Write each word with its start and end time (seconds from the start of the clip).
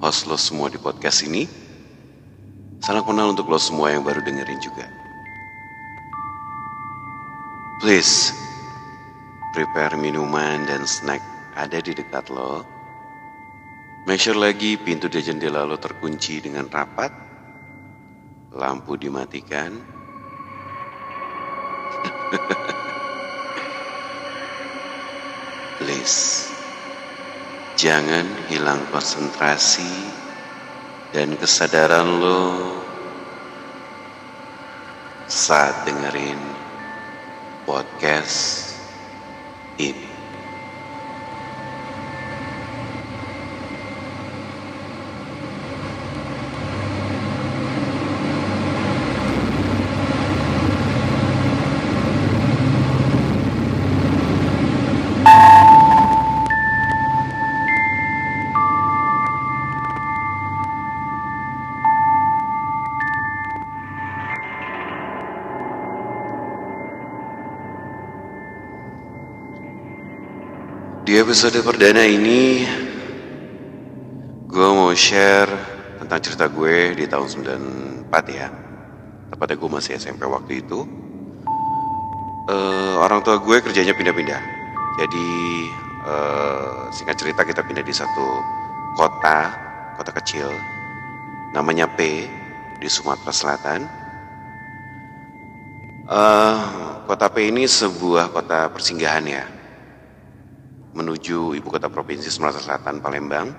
Host 0.00 0.24
lo 0.28 0.36
semua 0.36 0.68
di 0.68 0.76
podcast 0.76 1.24
ini. 1.24 1.48
Salam 2.84 3.08
kenal 3.08 3.32
untuk 3.32 3.48
lo 3.48 3.56
semua 3.56 3.88
yang 3.92 4.04
baru 4.04 4.20
dengerin 4.20 4.60
juga. 4.60 4.84
Please, 7.80 8.32
prepare 9.52 9.96
minuman 9.96 10.66
dan 10.68 10.86
snack 10.88 11.20
ada 11.56 11.80
di 11.80 11.94
dekat 11.96 12.28
lo. 12.32 12.64
Make 14.06 14.22
sure 14.22 14.38
lagi 14.38 14.78
pintu 14.78 15.08
dan 15.10 15.24
jendela 15.24 15.66
lo 15.66 15.76
terkunci 15.80 16.38
dengan 16.38 16.70
rapat. 16.70 17.10
Lampu 18.56 18.96
dimatikan. 18.96 19.76
Please, 25.76 26.55
jangan 27.76 28.24
hilang 28.48 28.80
konsentrasi 28.88 30.08
dan 31.12 31.36
kesadaran 31.36 32.08
lo 32.24 32.44
saat 35.28 35.84
dengerin 35.84 36.40
podcast 37.68 38.72
ini. 39.76 40.05
Episode 71.16 71.64
perdana 71.64 72.04
ini, 72.04 72.68
gue 74.52 74.68
mau 74.68 74.92
share 74.92 75.48
tentang 75.96 76.20
cerita 76.20 76.44
gue 76.44 76.92
di 76.92 77.08
tahun 77.08 78.04
94 78.04 78.36
ya. 78.36 78.52
Tepatnya 79.32 79.56
gue 79.56 79.70
masih 79.72 79.96
SMP 79.96 80.28
waktu 80.28 80.60
itu. 80.60 80.84
Eh, 82.52 82.94
orang 83.00 83.24
tua 83.24 83.40
gue 83.40 83.64
kerjanya 83.64 83.96
pindah-pindah. 83.96 84.42
Jadi 85.00 85.28
eh, 86.04 86.76
singkat 86.92 87.16
cerita 87.16 87.48
kita 87.48 87.64
pindah 87.64 87.80
di 87.80 87.96
satu 87.96 88.44
kota, 88.92 89.56
kota 89.96 90.12
kecil. 90.20 90.52
Namanya 91.56 91.88
P 91.96 92.28
di 92.76 92.88
Sumatera 92.92 93.32
Selatan. 93.32 93.88
Eh, 96.12 96.56
kota 97.08 97.32
P 97.32 97.48
ini 97.48 97.64
sebuah 97.64 98.36
kota 98.36 98.68
persinggahan 98.68 99.24
ya 99.24 99.55
menuju 100.96 101.52
ibu 101.52 101.68
kota 101.68 101.92
provinsi 101.92 102.32
Sumatera 102.32 102.64
Selatan 102.64 103.04
Palembang. 103.04 103.52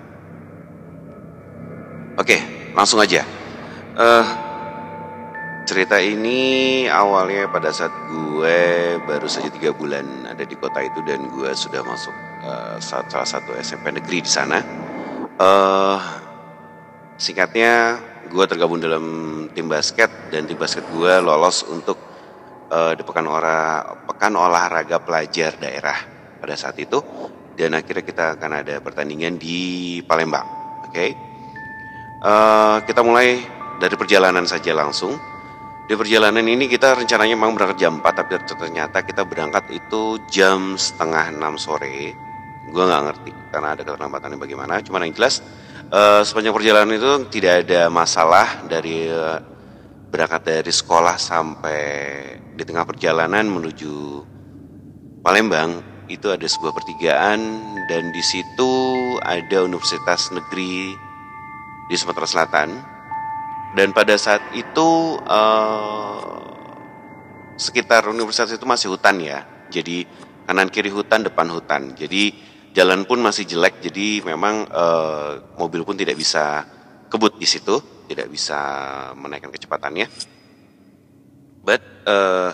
Oke, 2.18 2.36
langsung 2.74 2.98
aja. 2.98 3.22
Eh, 3.94 4.26
cerita 5.62 6.02
ini 6.02 6.84
awalnya 6.90 7.46
pada 7.46 7.70
saat 7.70 7.94
gue 8.10 8.58
baru 9.06 9.30
saja 9.30 9.46
tiga 9.54 9.70
bulan 9.70 10.26
ada 10.26 10.42
di 10.42 10.58
kota 10.58 10.82
itu 10.82 10.98
dan 11.06 11.30
gue 11.30 11.50
sudah 11.54 11.86
masuk 11.86 12.14
saat 12.78 13.10
salah 13.10 13.28
satu 13.28 13.54
SMP 13.54 13.94
negeri 13.94 14.26
di 14.26 14.30
sana. 14.30 14.58
Eh, 15.38 15.98
singkatnya, 17.14 18.02
gue 18.26 18.44
tergabung 18.50 18.82
dalam 18.82 19.04
tim 19.54 19.70
basket 19.70 20.10
dan 20.34 20.50
tim 20.50 20.58
basket 20.58 20.82
gue 20.90 21.12
lolos 21.22 21.62
untuk 21.70 21.98
eh, 22.74 22.98
di 22.98 23.02
pekan, 23.06 23.30
ora, 23.30 23.86
pekan 24.10 24.34
olahraga 24.34 24.98
pelajar 24.98 25.54
daerah 25.62 26.17
pada 26.38 26.54
saat 26.54 26.78
itu 26.78 27.02
dan 27.58 27.74
akhirnya 27.74 28.06
kita 28.06 28.24
akan 28.38 28.62
ada 28.62 28.78
pertandingan 28.78 29.36
di 29.36 29.98
Palembang. 30.06 30.46
Oke, 30.88 31.28
Eh, 32.18 32.76
kita 32.82 33.06
mulai 33.06 33.38
dari 33.78 33.94
perjalanan 33.94 34.42
saja 34.42 34.74
langsung. 34.74 35.14
Di 35.86 35.94
perjalanan 35.94 36.42
ini 36.44 36.66
kita 36.66 36.98
rencananya 36.98 37.38
memang 37.38 37.54
berangkat 37.54 37.78
jam 37.78 38.02
4 38.02 38.12
tapi 38.12 38.36
ternyata 38.44 39.06
kita 39.06 39.22
berangkat 39.24 39.70
itu 39.70 40.18
jam 40.26 40.74
setengah 40.74 41.30
6 41.38 41.54
sore. 41.56 42.12
Gue 42.68 42.84
nggak 42.84 43.02
ngerti 43.06 43.30
karena 43.54 43.72
ada 43.72 43.82
keterlambatannya 43.86 44.36
bagaimana. 44.36 44.82
Cuman 44.82 45.06
yang 45.06 45.14
jelas 45.14 45.40
eh, 45.94 46.20
sepanjang 46.26 46.52
perjalanan 46.58 46.90
itu 46.98 47.10
tidak 47.38 47.70
ada 47.70 47.86
masalah 47.86 48.66
dari 48.66 49.06
eh, 49.06 49.38
berangkat 50.10 50.42
dari 50.42 50.72
sekolah 50.74 51.14
sampai 51.22 51.80
di 52.58 52.66
tengah 52.66 52.82
perjalanan 52.82 53.46
menuju 53.46 54.26
Palembang 55.22 55.78
itu 56.08 56.32
ada 56.32 56.44
sebuah 56.48 56.72
pertigaan 56.72 57.40
dan 57.86 58.10
di 58.10 58.24
situ 58.24 58.72
ada 59.22 59.64
Universitas 59.64 60.32
Negeri 60.32 60.96
di 61.88 61.94
Sumatera 61.96 62.26
Selatan. 62.28 62.68
Dan 63.76 63.92
pada 63.92 64.16
saat 64.16 64.40
itu 64.56 65.20
eh, 65.28 66.40
sekitar 67.60 68.08
universitas 68.08 68.56
itu 68.56 68.64
masih 68.64 68.96
hutan 68.96 69.20
ya. 69.20 69.44
Jadi 69.68 70.08
kanan 70.48 70.72
kiri 70.72 70.88
hutan 70.88 71.24
depan 71.24 71.52
hutan. 71.52 71.92
Jadi 71.92 72.32
jalan 72.72 73.04
pun 73.04 73.20
masih 73.20 73.44
jelek 73.44 73.84
jadi 73.84 74.24
memang 74.24 74.64
eh, 74.64 75.30
mobil 75.60 75.84
pun 75.84 75.96
tidak 76.00 76.16
bisa 76.16 76.64
kebut 77.12 77.36
di 77.36 77.48
situ 77.48 77.80
tidak 78.08 78.32
bisa 78.32 78.60
menaikkan 79.20 79.52
kecepatannya. 79.52 80.08
But 81.60 81.84
eh, 82.08 82.50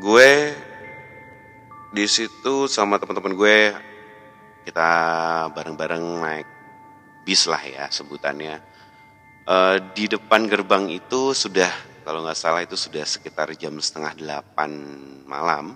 gue 0.00 0.30
di 1.96 2.04
situ 2.04 2.68
sama 2.68 3.00
teman-teman 3.00 3.32
gue 3.32 3.72
kita 4.68 4.90
bareng-bareng 5.56 6.04
naik 6.20 6.48
bis 7.24 7.48
lah 7.48 7.62
ya 7.64 7.88
sebutannya. 7.88 8.60
Eh, 9.48 9.76
di 9.96 10.04
depan 10.04 10.44
gerbang 10.44 10.92
itu 10.92 11.32
sudah 11.32 11.72
kalau 12.04 12.20
nggak 12.20 12.36
salah 12.36 12.60
itu 12.60 12.76
sudah 12.76 13.00
sekitar 13.00 13.48
jam 13.56 13.72
setengah 13.80 14.12
delapan 14.12 14.70
malam. 15.24 15.72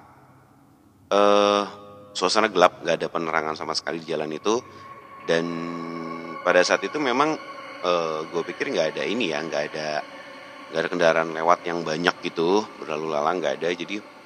Eh 1.09 1.65
suasana 2.13 2.53
gelap 2.53 2.85
nggak 2.85 3.01
ada 3.01 3.09
penerangan 3.09 3.57
sama 3.57 3.73
sekali 3.73 4.05
di 4.05 4.13
jalan 4.13 4.29
itu. 4.29 4.61
Dan 5.25 5.47
pada 6.45 6.61
saat 6.61 6.85
itu 6.85 7.01
memang 7.01 7.33
eh, 7.81 8.21
gue 8.29 8.43
pikir 8.45 8.69
nggak 8.77 8.93
ada 8.93 9.09
ini 9.09 9.33
ya 9.33 9.41
nggak 9.41 9.63
ada 9.73 10.05
nggak 10.69 10.81
ada 10.85 10.91
kendaraan 10.93 11.31
lewat 11.33 11.65
yang 11.65 11.81
banyak 11.81 12.13
gitu 12.29 12.61
berlalu 12.77 13.09
lalang 13.09 13.41
nggak 13.41 13.57
ada. 13.57 13.73
Jadi 13.73 14.20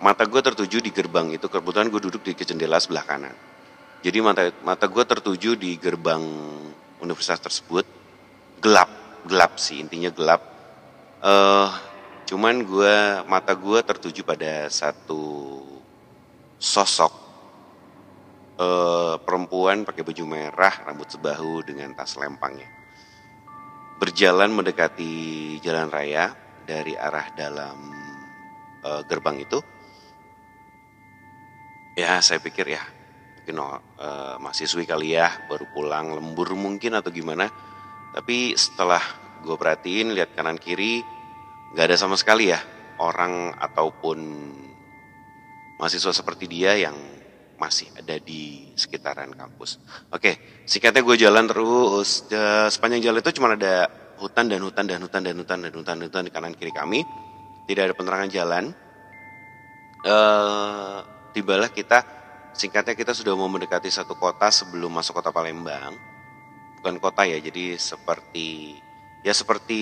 mata 0.00 0.24
gue 0.24 0.40
tertuju 0.40 0.80
di 0.80 0.90
gerbang 0.90 1.28
itu 1.36 1.46
kebetulan 1.46 1.92
gue 1.92 2.00
duduk 2.00 2.24
di 2.24 2.32
jendela 2.32 2.80
sebelah 2.80 3.04
kanan. 3.04 3.36
Jadi 4.00 4.18
mata 4.24 4.48
mata 4.64 4.88
gue 4.88 5.04
tertuju 5.04 5.52
di 5.54 5.76
gerbang 5.76 6.24
universitas 7.04 7.40
tersebut. 7.44 7.84
Gelap 8.64 8.88
gelap 9.28 9.60
sih 9.60 9.76
intinya 9.76 10.08
gelap. 10.08 10.40
Eh 11.20 11.70
cuman 12.32 12.64
gue 12.64 12.96
mata 13.28 13.52
gue 13.52 13.78
tertuju 13.84 14.24
pada 14.24 14.72
satu 14.72 15.60
sosok 16.56 17.12
eh 18.56 19.14
perempuan 19.20 19.84
pakai 19.84 20.00
baju 20.00 20.24
merah 20.24 20.74
rambut 20.88 21.12
sebahu 21.12 21.60
dengan 21.60 21.92
tas 21.92 22.16
lempangnya. 22.16 22.68
Berjalan 24.00 24.48
mendekati 24.48 25.60
jalan 25.60 25.92
raya 25.92 26.32
dari 26.64 26.96
arah 26.96 27.28
dalam 27.36 27.76
eh, 28.80 29.02
gerbang 29.04 29.44
itu 29.44 29.60
ya 31.96 32.22
saya 32.22 32.38
pikir 32.38 32.66
ya 32.70 32.82
mungkin 33.40 33.56
eh, 33.98 34.36
mahasiswi 34.38 34.84
kali 34.86 35.16
ya 35.16 35.48
baru 35.50 35.66
pulang 35.74 36.14
lembur 36.14 36.54
mungkin 36.54 36.94
atau 36.94 37.10
gimana 37.10 37.50
tapi 38.14 38.54
setelah 38.54 39.02
gue 39.42 39.56
perhatiin 39.56 40.14
lihat 40.14 40.36
kanan 40.36 40.60
kiri 40.60 41.02
nggak 41.74 41.86
ada 41.90 41.96
sama 41.96 42.18
sekali 42.18 42.50
ya 42.50 42.60
orang 43.00 43.56
ataupun 43.56 44.18
mahasiswa 45.80 46.12
seperti 46.12 46.44
dia 46.44 46.76
yang 46.76 46.94
masih 47.60 47.92
ada 47.92 48.16
di 48.16 48.72
sekitaran 48.72 49.36
kampus. 49.36 49.76
Oke, 50.08 50.64
singkatnya 50.64 51.04
gue 51.04 51.16
jalan 51.20 51.44
terus 51.44 52.24
sepanjang 52.72 53.04
jalan 53.04 53.20
itu 53.20 53.36
cuma 53.36 53.52
ada 53.52 53.84
hutan 54.16 54.48
dan 54.48 54.64
hutan 54.64 54.84
dan 54.88 55.00
hutan 55.04 55.20
dan 55.24 55.36
hutan 55.36 55.58
dan 55.60 55.72
hutan 55.76 55.96
dan 56.00 56.06
hutan 56.08 56.24
di 56.24 56.32
kanan 56.32 56.56
kiri 56.56 56.72
kami. 56.72 57.04
Tidak 57.68 57.82
ada 57.84 57.92
penerangan 57.92 58.32
jalan. 58.32 58.64
Uh, 60.00 61.04
tibalah 61.32 61.70
kita 61.70 62.02
singkatnya 62.52 62.98
kita 62.98 63.14
sudah 63.14 63.34
mau 63.38 63.46
mendekati 63.46 63.88
satu 63.88 64.18
kota 64.18 64.50
sebelum 64.50 64.90
masuk 64.90 65.18
kota 65.18 65.30
Palembang. 65.30 65.94
Bukan 66.80 66.96
kota 66.98 67.28
ya, 67.28 67.36
jadi 67.36 67.76
seperti 67.76 68.78
ya 69.20 69.32
seperti 69.36 69.80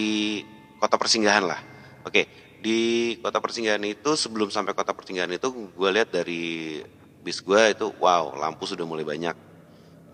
kota 0.79 0.99
persinggahan 0.99 1.47
lah. 1.47 1.61
Oke, 2.03 2.27
di 2.59 3.15
kota 3.23 3.39
persinggahan 3.39 3.83
itu 3.87 4.19
sebelum 4.19 4.51
sampai 4.51 4.75
kota 4.75 4.91
persinggahan 4.91 5.31
itu 5.31 5.49
gue 5.51 5.91
lihat 5.95 6.11
dari 6.11 6.83
bis 7.23 7.43
gue 7.43 7.75
itu 7.75 7.87
wow 8.03 8.35
lampu 8.35 8.67
sudah 8.67 8.83
mulai 8.83 9.07
banyak 9.07 9.37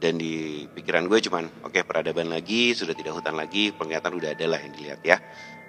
dan 0.02 0.20
di 0.20 0.66
pikiran 0.76 1.08
gue 1.08 1.20
cuman 1.24 1.48
oke 1.64 1.72
okay, 1.72 1.82
peradaban 1.86 2.28
lagi 2.28 2.76
sudah 2.76 2.92
tidak 2.92 3.16
hutan 3.16 3.38
lagi 3.38 3.72
penglihatan 3.72 4.12
udah 4.12 4.36
ada 4.36 4.46
lah 4.50 4.60
yang 4.60 4.72
dilihat 4.76 5.00
ya 5.00 5.16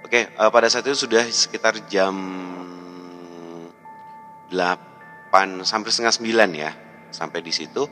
oke 0.03 0.11
okay, 0.11 0.27
uh, 0.35 0.47
eh, 0.47 0.51
pada 0.51 0.67
saat 0.67 0.83
itu 0.83 1.07
sudah 1.07 1.23
sekitar 1.23 1.79
jam 1.87 2.15
8 4.51 4.94
sampai 5.65 5.89
setengah 5.91 6.15
9 6.15 6.51
ya 6.55 6.71
sampai 7.11 7.39
di 7.43 7.51
situ 7.51 7.83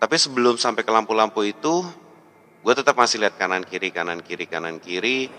tapi 0.00 0.16
sebelum 0.16 0.56
sampai 0.56 0.82
ke 0.82 0.90
lampu-lampu 0.90 1.44
itu 1.46 1.84
gue 2.60 2.74
tetap 2.74 2.96
masih 2.98 3.22
lihat 3.22 3.38
kanan 3.38 3.64
kiri 3.64 3.92
kanan 3.94 4.20
kiri 4.20 4.46
kanan 4.48 4.82
kiri 4.82 5.30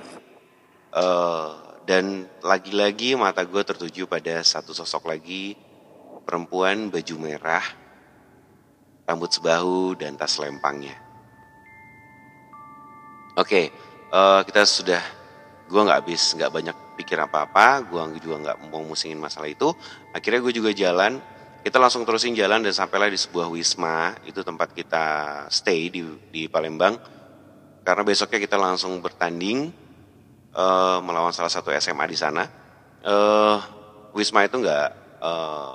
uh, 0.95 1.71
dan 1.85 2.29
lagi-lagi 2.45 3.17
mata 3.17 3.41
gue 3.43 3.63
tertuju 3.65 4.05
pada 4.05 4.39
satu 4.45 4.71
sosok 4.71 5.09
lagi 5.09 5.57
perempuan 6.23 6.93
baju 6.93 7.15
merah, 7.17 7.65
rambut 9.03 9.33
sebahu 9.33 9.97
dan 9.97 10.15
tas 10.15 10.37
lempangnya. 10.37 10.95
Oke, 13.35 13.47
okay, 13.47 13.65
uh, 14.11 14.39
eh, 14.39 14.41
kita 14.47 14.61
sudah, 14.67 15.01
gue 15.67 15.81
nggak 15.81 15.99
habis, 16.03 16.35
nggak 16.35 16.51
banyak 16.51 16.77
pikir 17.01 17.17
apa-apa, 17.17 17.81
gue 17.89 18.21
juga 18.21 18.37
nggak 18.45 18.57
mau 18.69 18.85
musingin 18.85 19.17
masalah 19.17 19.49
itu. 19.49 19.73
Akhirnya 20.13 20.45
gue 20.45 20.53
juga 20.53 20.69
jalan, 20.69 21.17
kita 21.65 21.81
langsung 21.81 22.05
terusin 22.05 22.37
jalan 22.37 22.61
dan 22.61 22.69
sampailah 22.69 23.09
di 23.09 23.17
sebuah 23.17 23.49
wisma, 23.49 24.13
itu 24.29 24.45
tempat 24.45 24.69
kita 24.77 25.05
stay 25.49 25.89
di, 25.89 26.05
di 26.29 26.45
Palembang. 26.45 27.01
Karena 27.81 28.05
besoknya 28.05 28.37
kita 28.37 28.61
langsung 28.61 29.01
bertanding 29.01 29.73
uh, 30.53 31.01
melawan 31.01 31.33
salah 31.33 31.49
satu 31.49 31.73
SMA 31.73 32.05
di 32.05 32.17
sana. 32.17 32.45
Uh, 33.01 33.57
Wisma 34.13 34.45
itu 34.45 34.59
nggak 34.59 34.89
uh, 35.23 35.73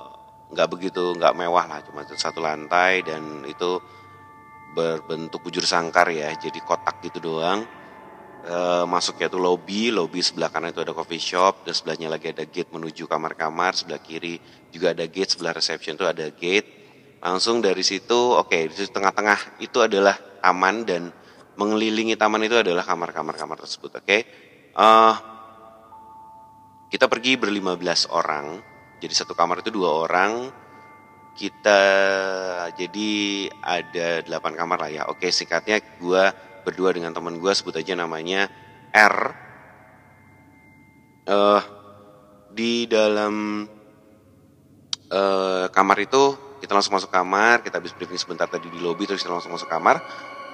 nggak 0.53 0.67
begitu 0.71 1.11
nggak 1.17 1.35
mewah 1.35 1.65
lah, 1.67 1.79
cuma 1.83 2.07
satu 2.07 2.39
lantai 2.39 3.03
dan 3.03 3.43
itu 3.43 3.81
berbentuk 4.71 5.41
bujur 5.41 5.65
sangkar 5.65 6.07
ya, 6.13 6.31
jadi 6.37 6.59
kotak 6.63 7.01
gitu 7.03 7.19
doang. 7.19 7.65
Uh, 8.47 8.87
masuknya 8.87 9.27
tuh 9.27 9.43
lobby, 9.43 9.91
lobby 9.91 10.23
sebelah 10.23 10.47
kanan 10.47 10.71
itu 10.71 10.79
ada 10.79 10.95
coffee 10.95 11.19
shop, 11.19 11.67
dan 11.67 11.75
sebelahnya 11.75 12.07
lagi 12.07 12.31
ada 12.31 12.47
gate 12.47 12.71
menuju 12.71 13.03
kamar-kamar, 13.03 13.75
sebelah 13.75 13.99
kiri 13.99 14.39
juga 14.71 14.95
ada 14.95 15.03
gate, 15.03 15.35
sebelah 15.35 15.51
reception 15.51 15.99
itu 15.99 16.07
ada 16.07 16.31
gate. 16.31 16.63
Langsung 17.19 17.59
dari 17.59 17.83
situ, 17.83 18.15
oke, 18.15 18.47
okay, 18.47 18.71
di 18.71 18.87
tengah-tengah 18.87 19.59
itu 19.59 19.83
adalah 19.83 20.15
taman 20.39 20.87
dan 20.87 21.11
mengelilingi 21.59 22.15
taman 22.15 22.39
itu 22.47 22.55
adalah 22.55 22.87
kamar-kamar 22.87 23.35
kamar 23.35 23.59
tersebut, 23.59 23.99
oke. 23.99 24.07
Okay? 24.07 24.23
Uh, 24.79 25.11
kita 26.87 27.11
pergi 27.11 27.35
berlima 27.35 27.75
belas 27.75 28.07
orang, 28.07 28.63
jadi 29.03 29.11
satu 29.11 29.35
kamar 29.35 29.59
itu 29.59 29.75
dua 29.75 30.07
orang. 30.07 30.55
Kita 31.37 31.81
jadi 32.73 33.45
ada 33.61 34.25
delapan 34.25 34.57
kamar 34.57 34.77
lah 34.81 34.89
ya. 34.89 35.03
Oke, 35.05 35.29
singkatnya 35.29 35.77
gue 36.01 36.46
berdua 36.67 36.91
dengan 36.91 37.15
teman 37.15 37.39
gue 37.39 37.51
sebut 37.55 37.79
aja 37.79 37.95
namanya 37.95 38.51
R. 38.91 39.17
Uh, 41.27 41.63
di 42.51 42.87
dalam 42.87 43.63
uh, 45.11 45.65
kamar 45.71 45.97
itu 46.03 46.35
kita 46.59 46.75
langsung 46.75 46.99
masuk 46.99 47.11
kamar, 47.11 47.63
kita 47.63 47.79
habis 47.79 47.95
briefing 47.95 48.19
sebentar 48.19 48.51
tadi 48.51 48.67
di 48.67 48.79
lobby 48.83 49.07
terus 49.07 49.23
kita 49.23 49.31
langsung 49.31 49.55
masuk 49.55 49.71
kamar. 49.71 50.03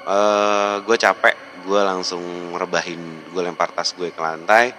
Uh, 0.03 0.83
gue 0.85 0.97
capek 0.99 1.33
gue 1.63 1.79
langsung 1.79 2.21
rebahin 2.53 2.99
gue 3.31 3.41
lempar 3.41 3.71
tas 3.71 3.95
gue 3.95 4.11
ke 4.11 4.19
lantai 4.19 4.75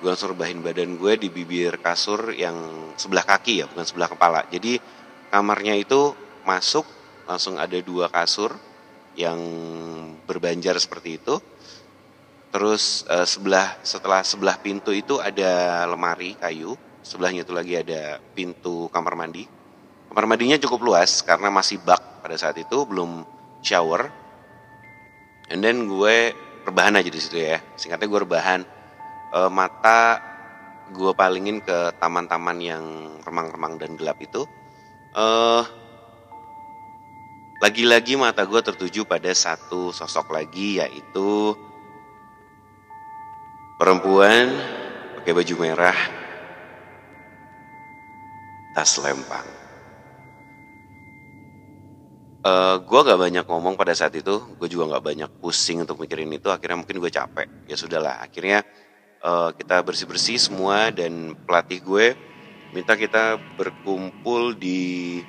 gue 0.00 0.08
langsung 0.08 0.32
rebahin 0.32 0.64
badan 0.64 0.96
gue 0.96 1.20
di 1.20 1.28
bibir 1.28 1.76
kasur 1.84 2.32
yang 2.32 2.56
sebelah 2.96 3.28
kaki 3.28 3.60
ya 3.60 3.68
bukan 3.68 3.84
sebelah 3.84 4.08
kepala 4.08 4.40
jadi 4.48 4.80
kamarnya 5.28 5.76
itu 5.76 6.16
masuk 6.48 6.88
langsung 7.28 7.60
ada 7.60 7.76
dua 7.84 8.08
kasur 8.08 8.56
yang 9.14 9.40
berbanjar 10.26 10.78
seperti 10.78 11.18
itu. 11.18 11.38
Terus 12.54 13.02
uh, 13.10 13.26
sebelah 13.26 13.82
setelah 13.82 14.22
sebelah 14.22 14.56
pintu 14.62 14.94
itu 14.94 15.18
ada 15.18 15.82
lemari 15.90 16.38
kayu. 16.38 16.78
Sebelahnya 17.04 17.44
itu 17.44 17.52
lagi 17.52 17.74
ada 17.76 18.22
pintu 18.32 18.88
kamar 18.88 19.18
mandi. 19.18 19.44
Kamar 20.08 20.24
mandinya 20.30 20.56
cukup 20.56 20.80
luas 20.86 21.20
karena 21.26 21.50
masih 21.50 21.82
bak 21.82 22.22
pada 22.22 22.38
saat 22.38 22.56
itu 22.56 22.86
belum 22.86 23.26
shower. 23.60 24.08
And 25.52 25.60
then 25.60 25.84
gue 25.84 26.32
rebahan 26.64 26.96
aja 26.96 27.10
di 27.10 27.20
situ 27.20 27.42
ya. 27.42 27.60
Singkatnya 27.76 28.08
gue 28.08 28.20
rebahan. 28.24 28.60
E, 29.34 29.40
mata 29.52 30.16
gue 30.88 31.12
palingin 31.12 31.60
ke 31.60 31.92
taman-taman 32.00 32.56
yang 32.62 32.84
remang-remang 33.20 33.76
dan 33.76 34.00
gelap 34.00 34.16
itu. 34.24 34.48
Eh 35.12 35.83
lagi-lagi 37.64 38.12
mata 38.20 38.44
gue 38.44 38.60
tertuju 38.60 39.08
pada 39.08 39.32
satu 39.32 39.88
sosok 39.88 40.36
lagi 40.36 40.84
yaitu 40.84 41.56
perempuan 43.80 44.52
pakai 45.16 45.32
baju 45.32 45.54
merah 45.56 45.96
tas 48.76 49.00
lempang 49.00 49.48
Uh, 52.44 52.76
eh, 52.76 52.76
gue 52.84 53.00
gak 53.08 53.16
banyak 53.16 53.44
ngomong 53.48 53.72
pada 53.72 53.96
saat 53.96 54.12
itu, 54.20 54.36
gue 54.60 54.68
juga 54.68 54.92
gak 54.92 55.16
banyak 55.16 55.30
pusing 55.40 55.80
untuk 55.80 55.96
mikirin 55.96 56.28
itu. 56.28 56.52
Akhirnya 56.52 56.76
mungkin 56.76 57.00
gue 57.00 57.08
capek. 57.08 57.48
Ya 57.64 57.72
sudahlah, 57.72 58.20
akhirnya 58.20 58.60
uh, 59.24 59.48
kita 59.56 59.80
bersih 59.80 60.04
bersih 60.04 60.36
semua 60.36 60.92
dan 60.92 61.32
pelatih 61.48 61.80
gue 61.80 62.12
minta 62.76 63.00
kita 63.00 63.40
berkumpul 63.56 64.52
di 64.60 65.24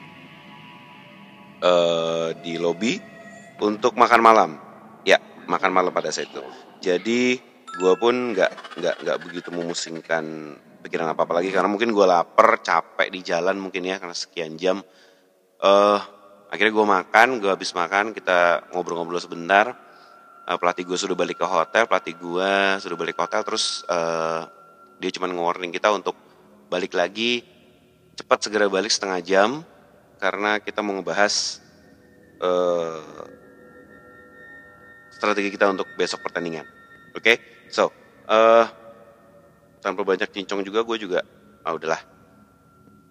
uh, 1.61 2.35
di 2.39 2.59
lobby 2.59 2.99
untuk 3.61 3.95
makan 3.95 4.21
malam. 4.23 4.51
Ya, 5.05 5.21
makan 5.45 5.71
malam 5.71 5.91
pada 5.93 6.09
saat 6.09 6.31
itu. 6.31 6.43
Jadi 6.81 7.37
gue 7.75 7.93
pun 7.99 8.33
nggak 8.33 8.79
nggak 8.79 8.95
nggak 9.03 9.17
begitu 9.19 9.49
memusingkan 9.51 10.55
pikiran 10.79 11.11
apa 11.11 11.27
apa 11.27 11.33
lagi 11.41 11.51
karena 11.51 11.67
mungkin 11.67 11.91
gue 11.91 12.05
lapar, 12.07 12.63
capek 12.63 13.11
di 13.11 13.19
jalan 13.25 13.59
mungkin 13.59 13.83
ya 13.85 13.99
karena 14.01 14.15
sekian 14.15 14.55
jam. 14.59 14.81
Uh, 15.59 15.99
akhirnya 16.49 16.73
gue 16.73 16.85
makan 16.87 17.27
gue 17.43 17.51
habis 17.51 17.75
makan 17.75 18.15
kita 18.15 18.69
ngobrol-ngobrol 18.71 19.19
sebentar 19.19 19.75
uh, 20.45 20.57
pelatih 20.57 20.85
gue 20.85 20.97
sudah 20.97 21.17
balik 21.17 21.41
ke 21.41 21.47
hotel 21.47 21.89
pelatih 21.89 22.15
gue 22.15 22.51
sudah 22.79 22.97
balik 22.97 23.17
ke 23.17 23.21
hotel 23.25 23.41
terus 23.43 23.83
uh, 23.89 24.45
dia 25.01 25.11
cuma 25.11 25.27
nge-warning 25.27 25.73
kita 25.73 25.91
untuk 25.91 26.15
balik 26.69 26.95
lagi 26.95 27.43
cepat 28.15 28.47
segera 28.47 28.71
balik 28.71 28.93
setengah 28.93 29.19
jam 29.19 29.49
karena 30.17 30.59
kita 30.59 30.79
mau 30.81 30.97
ngebahas 30.97 31.59
uh, 32.39 33.25
strategi 35.11 35.53
kita 35.53 35.71
untuk 35.71 35.87
besok 35.95 36.23
pertandingan. 36.25 36.67
Oke? 37.15 37.23
Okay? 37.23 37.37
so 37.71 37.89
uh, 38.27 38.67
tanpa 39.79 40.01
banyak 40.05 40.29
cincong 40.29 40.65
juga 40.65 40.83
gue 40.83 40.97
juga 40.97 41.19
ah 41.65 41.73
udahlah. 41.73 42.01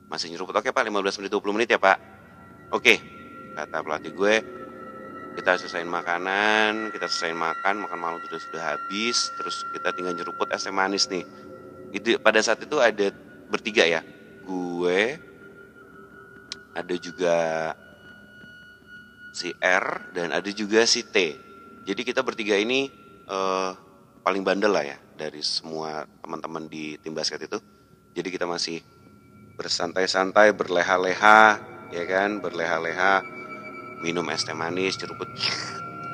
Masih 0.08 0.30
nyeruput. 0.30 0.54
Oke 0.54 0.70
okay, 0.70 0.76
pak 0.76 0.84
15 0.86 1.18
menit 1.20 1.30
20 1.32 1.56
menit 1.56 1.68
ya 1.72 1.80
pak? 1.80 1.98
Oke. 2.70 2.78
Okay 2.78 2.98
kata 3.54 3.86
pelatih 3.86 4.12
gue 4.12 4.34
kita 5.34 5.58
selesaiin 5.58 5.90
makanan 5.90 6.90
kita 6.90 7.06
selesaiin 7.06 7.38
makan 7.38 7.86
makan 7.86 7.98
malam 7.98 8.18
sudah 8.26 8.40
sudah 8.42 8.62
habis 8.74 9.30
terus 9.38 9.62
kita 9.74 9.94
tinggal 9.94 10.14
nyeruput 10.14 10.50
es 10.50 10.66
manis 10.70 11.06
nih. 11.10 11.22
Itu 11.94 12.18
pada 12.18 12.42
saat 12.42 12.62
itu 12.62 12.82
ada 12.82 13.14
bertiga 13.50 13.86
ya? 13.86 14.02
Gue 14.42 15.18
ada 16.74 16.94
juga 16.98 17.36
si 19.34 19.50
R 19.58 20.14
dan 20.14 20.30
ada 20.34 20.50
juga 20.50 20.86
si 20.86 21.06
T. 21.06 21.38
Jadi 21.86 22.00
kita 22.06 22.22
bertiga 22.22 22.54
ini 22.58 22.90
uh, 23.30 23.74
paling 24.22 24.42
bandel 24.46 24.74
lah 24.74 24.84
ya 24.86 24.98
dari 25.14 25.42
semua 25.42 26.06
teman-teman 26.22 26.66
di 26.66 26.98
tim 26.98 27.14
basket 27.14 27.46
itu. 27.46 27.58
Jadi 28.14 28.28
kita 28.30 28.46
masih 28.46 28.82
bersantai-santai 29.58 30.54
berleha-leha 30.54 31.58
ya 31.90 32.04
kan? 32.06 32.38
Berleha-leha 32.42 33.22
minum 34.02 34.26
es 34.30 34.44
teh 34.44 34.52
manis 34.52 35.00
jeruput 35.00 35.30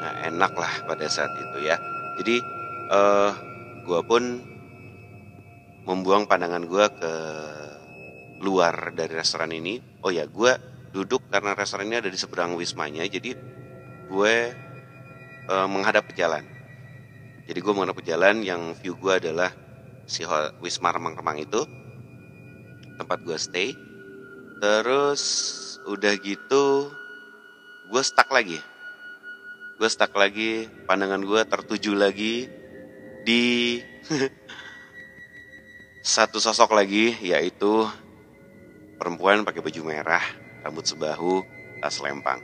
nah 0.00 0.16
enak 0.24 0.56
lah 0.56 0.72
pada 0.88 1.04
saat 1.12 1.32
itu 1.36 1.68
ya. 1.68 1.76
Jadi 2.20 2.40
uh, 2.88 2.96
eh, 2.96 3.32
gue 3.84 4.00
pun 4.04 4.22
membuang 5.84 6.24
pandangan 6.28 6.64
gue 6.64 6.84
ke 7.00 7.12
luar 8.40 8.96
dari 8.96 9.12
restoran 9.12 9.52
ini. 9.52 9.78
Oh 10.00 10.10
ya 10.10 10.24
gue 10.24 10.52
duduk 10.90 11.28
karena 11.30 11.54
restoran 11.54 11.86
ini 11.86 12.02
ada 12.02 12.10
di 12.10 12.18
seberang 12.18 12.58
wismanya 12.58 13.06
jadi 13.06 13.36
gue 14.10 14.34
uh, 15.46 15.68
menghadap 15.70 16.08
ke 16.10 16.18
jalan. 16.18 16.42
Jadi 17.46 17.58
gue 17.60 17.72
menghadap 17.72 18.00
ke 18.00 18.04
jalan 18.08 18.42
yang 18.42 18.74
view 18.80 18.96
gue 18.98 19.12
adalah 19.12 19.52
si 20.08 20.26
wisma 20.58 20.90
remang-remang 20.90 21.38
itu. 21.38 21.62
Tempat 22.98 23.18
gue 23.22 23.36
stay. 23.38 23.70
Terus 24.60 25.22
udah 25.88 26.12
gitu 26.20 26.90
gue 27.90 28.02
stuck 28.02 28.28
lagi. 28.32 28.58
Gue 29.80 29.88
stuck 29.88 30.12
lagi 30.16 30.68
pandangan 30.84 31.24
gue 31.24 31.40
tertuju 31.48 31.96
lagi 31.96 32.50
di 33.24 33.78
satu 36.00 36.40
sosok 36.40 36.72
lagi 36.72 37.16
yaitu 37.20 37.88
perempuan 39.00 39.48
pakai 39.48 39.64
baju 39.64 39.80
merah 39.88 40.20
rambut 40.60 40.84
sebahu 40.84 41.40
tas 41.80 41.96
lempang. 42.04 42.36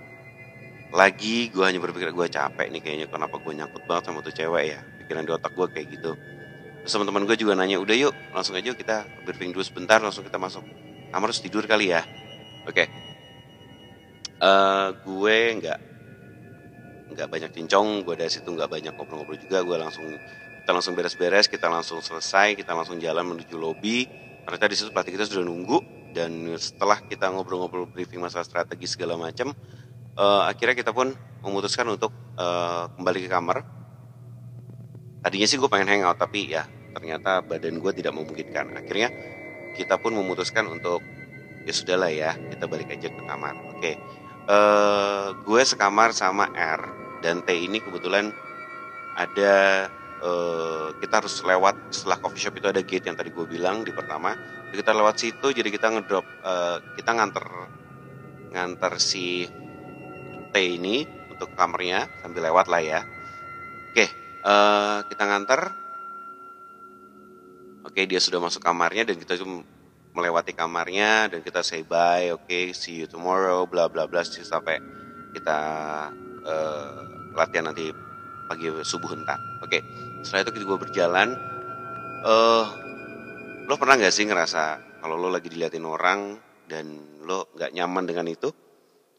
Lagi 0.89 1.53
gue 1.53 1.61
hanya 1.61 1.77
berpikir 1.77 2.17
gue 2.17 2.27
capek 2.33 2.73
nih 2.73 2.81
kayaknya 2.81 3.07
kenapa 3.13 3.37
gue 3.37 3.53
nyangkut 3.53 3.85
banget 3.85 4.09
sama 4.09 4.25
tuh 4.25 4.33
cewek 4.33 4.65
ya? 4.73 4.81
Pikiran 5.05 5.29
di 5.29 5.33
otak 5.37 5.53
gue 5.53 5.67
kayak 5.69 5.87
gitu. 5.93 6.17
Terus 6.81 6.93
teman-teman 6.97 7.29
gue 7.29 7.37
juga 7.37 7.53
nanya 7.53 7.77
udah 7.77 7.97
yuk 7.99 8.15
langsung 8.33 8.57
aja 8.57 8.73
kita 8.73 9.05
briefing 9.29 9.53
dulu 9.53 9.61
sebentar 9.61 10.01
langsung 10.01 10.25
kita 10.25 10.41
masuk 10.41 10.65
kamar 11.13 11.29
harus 11.29 11.45
tidur 11.45 11.69
kali 11.69 11.93
ya? 11.93 12.01
Oke. 12.65 12.73
Okay. 12.73 12.87
uh, 14.41 14.49
eh, 14.49 14.89
gue 15.05 15.37
nggak 15.61 15.79
nggak 17.13 17.29
banyak 17.29 17.51
cincong 17.53 18.01
gue 18.01 18.15
dari 18.17 18.33
situ 18.33 18.49
nggak 18.49 18.69
banyak 18.73 18.93
ngobrol-ngobrol 18.97 19.39
juga 19.41 19.61
gue 19.61 19.77
langsung 19.77 20.09
kita 20.65 20.71
langsung 20.75 20.95
beres-beres 20.99 21.47
kita 21.47 21.71
langsung 21.71 22.03
selesai 22.03 22.57
kita 22.57 22.73
langsung 22.73 22.97
jalan 22.97 23.37
menuju 23.37 23.61
lobby. 23.61 24.09
Ternyata 24.47 24.67
di 24.71 24.77
situ 24.79 24.95
pelatih 24.95 25.13
kita 25.19 25.27
sudah 25.27 25.43
nunggu 25.43 25.96
dan 26.17 26.57
setelah 26.57 26.97
kita 27.05 27.29
ngobrol-ngobrol 27.29 27.85
briefing 27.93 28.25
masalah 28.25 28.49
strategi 28.49 28.89
segala 28.89 29.21
macam 29.21 29.53
uh, 30.17 30.49
akhirnya 30.49 30.73
kita 30.73 30.97
pun 30.97 31.13
memutuskan 31.45 31.85
untuk 31.93 32.09
uh, 32.41 32.89
kembali 32.97 33.21
ke 33.21 33.29
kamar 33.29 33.61
tadinya 35.21 35.45
sih 35.45 35.61
gue 35.61 35.69
pengen 35.69 35.93
hangout 35.93 36.17
tapi 36.17 36.57
ya 36.57 36.65
ternyata 36.97 37.45
badan 37.45 37.77
gue 37.77 37.93
tidak 37.93 38.17
memungkinkan 38.17 38.73
akhirnya 38.81 39.13
kita 39.77 40.01
pun 40.01 40.17
memutuskan 40.17 40.65
untuk 40.73 41.05
ya 41.69 41.73
sudahlah 41.77 42.09
ya 42.09 42.33
kita 42.33 42.65
balik 42.65 42.97
aja 42.97 43.13
ke 43.13 43.23
kamar 43.29 43.53
oke 43.69 43.77
okay. 43.77 44.01
uh, 44.49 44.57
eh, 44.57 45.27
gue 45.45 45.63
sekamar 45.69 46.17
sama 46.17 46.49
R 46.57 46.81
dan 47.21 47.45
T 47.45 47.53
ini 47.53 47.85
kebetulan 47.85 48.33
ada 49.13 49.89
uh, 50.23 50.89
kita 51.01 51.25
harus 51.25 51.41
lewat 51.45 51.93
setelah 51.93 52.19
coffee 52.21 52.43
shop 52.43 52.55
itu 52.57 52.69
ada 52.71 52.81
gate 52.81 53.07
yang 53.09 53.17
tadi 53.17 53.33
gue 53.33 53.47
bilang 53.49 53.83
di 53.83 53.93
pertama 53.93 54.37
jadi 54.71 54.83
kita 54.83 54.93
lewat 54.93 55.15
situ 55.17 55.47
jadi 55.53 55.69
kita 55.69 55.87
ngedrop 55.93 56.27
uh, 56.45 56.79
kita 56.97 57.11
nganter 57.17 57.47
nganter 58.53 58.93
si 58.97 59.47
T 60.51 60.55
ini 60.57 61.05
untuk 61.37 61.53
kamarnya 61.53 62.09
sambil 62.25 62.49
lewat 62.49 62.67
lah 62.73 62.81
ya. 62.81 63.01
Oke 63.93 64.07
uh, 64.45 65.05
kita 65.05 65.23
nganter. 65.29 65.61
Oke 67.85 68.09
dia 68.09 68.19
sudah 68.19 68.41
masuk 68.43 68.65
kamarnya 68.65 69.07
dan 69.07 69.17
kita 69.21 69.39
cuma 69.39 69.63
melewati 70.17 70.57
kamarnya 70.57 71.29
dan 71.29 71.45
kita 71.45 71.61
say 71.61 71.85
bye 71.85 72.33
oke 72.33 72.49
okay, 72.49 72.73
see 72.73 73.05
you 73.05 73.07
tomorrow 73.07 73.69
bla 73.69 73.85
bla 73.93 74.09
bla 74.09 74.25
sampai 74.25 74.81
kita 75.37 75.59
uh, 76.41 76.97
latihan 77.37 77.69
nanti 77.69 77.93
pagi 78.47 78.71
subuh 78.87 79.13
entar 79.15 79.39
oke 79.63 79.79
setelah 80.27 80.43
itu 80.43 80.53
kita 80.59 80.65
gue 80.67 80.79
berjalan. 80.83 81.29
Uh, 82.27 82.67
lo 83.71 83.79
pernah 83.79 83.95
nggak 83.95 84.11
sih 84.11 84.27
ngerasa 84.27 84.83
kalau 84.99 85.15
lo 85.15 85.31
lagi 85.31 85.47
diliatin 85.47 85.87
orang 85.87 86.35
dan 86.67 86.91
lo 87.23 87.55
nggak 87.55 87.71
nyaman 87.71 88.05
dengan 88.11 88.27
itu? 88.27 88.51